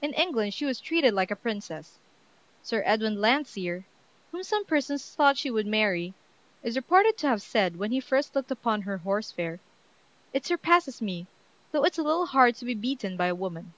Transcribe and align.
In 0.00 0.12
England 0.14 0.54
she 0.54 0.64
was 0.64 0.78
treated 0.78 1.12
like 1.12 1.32
a 1.32 1.34
princess. 1.34 1.98
Sir 2.62 2.84
Edwin 2.86 3.20
Landseer, 3.20 3.84
whom 4.30 4.44
some 4.44 4.64
persons 4.64 5.12
thought 5.12 5.36
she 5.36 5.50
would 5.50 5.66
marry, 5.66 6.14
is 6.62 6.76
reported 6.76 7.18
to 7.18 7.26
have 7.26 7.42
said, 7.42 7.74
when 7.76 7.90
he 7.90 7.98
first 7.98 8.36
looked 8.36 8.52
upon 8.52 8.82
her 8.82 8.98
"Horse 8.98 9.32
Fair," 9.32 9.58
"It 10.32 10.46
surpasses 10.46 11.02
me, 11.02 11.26
though 11.72 11.82
it's 11.82 11.98
a 11.98 12.04
little 12.04 12.26
hard 12.26 12.54
to 12.58 12.64
be 12.64 12.74
beaten 12.74 13.16
by 13.16 13.26
a 13.26 13.34
woman." 13.34 13.72